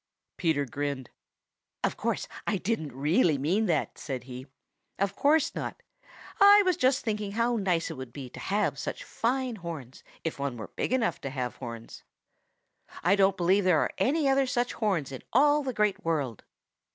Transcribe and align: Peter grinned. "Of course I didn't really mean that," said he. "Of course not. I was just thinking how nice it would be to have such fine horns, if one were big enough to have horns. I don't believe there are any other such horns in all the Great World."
Peter 0.35 0.65
grinned. 0.65 1.11
"Of 1.83 1.95
course 1.95 2.27
I 2.47 2.57
didn't 2.57 2.91
really 2.91 3.37
mean 3.37 3.67
that," 3.67 3.99
said 3.99 4.23
he. 4.23 4.47
"Of 4.97 5.15
course 5.15 5.53
not. 5.53 5.83
I 6.39 6.63
was 6.65 6.75
just 6.75 7.05
thinking 7.05 7.33
how 7.33 7.57
nice 7.57 7.91
it 7.91 7.97
would 7.97 8.11
be 8.11 8.27
to 8.31 8.39
have 8.39 8.79
such 8.79 9.03
fine 9.03 9.57
horns, 9.57 10.03
if 10.23 10.39
one 10.39 10.57
were 10.57 10.69
big 10.75 10.91
enough 10.91 11.21
to 11.21 11.29
have 11.29 11.57
horns. 11.57 12.01
I 13.03 13.15
don't 13.15 13.37
believe 13.37 13.63
there 13.63 13.77
are 13.81 13.91
any 13.99 14.27
other 14.27 14.47
such 14.47 14.73
horns 14.73 15.11
in 15.11 15.21
all 15.33 15.61
the 15.61 15.71
Great 15.71 16.03
World." 16.03 16.45